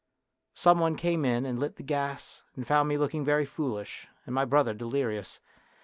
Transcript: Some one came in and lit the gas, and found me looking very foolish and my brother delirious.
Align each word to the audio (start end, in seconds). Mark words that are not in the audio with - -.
Some 0.55 0.79
one 0.79 0.95
came 0.95 1.23
in 1.25 1.45
and 1.45 1.59
lit 1.59 1.75
the 1.75 1.83
gas, 1.83 2.41
and 2.55 2.65
found 2.65 2.89
me 2.89 2.97
looking 2.97 3.23
very 3.23 3.45
foolish 3.45 4.07
and 4.25 4.33
my 4.33 4.45
brother 4.45 4.73
delirious. 4.73 5.39